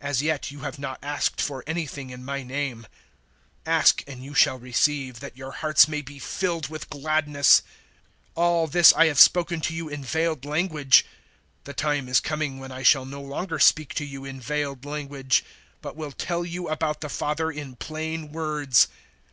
[0.00, 2.86] 016:024 As yet you have not asked for anything in my name:
[3.66, 7.62] ask, and you shall receive, that your hearts may be filled with gladness.
[8.36, 11.04] 016:025 "All this I have spoken to you in veiled language.
[11.64, 15.44] The time is coming when I shall no longer speak to you in veiled language,
[15.82, 18.86] but will tell you about the Father in plain words.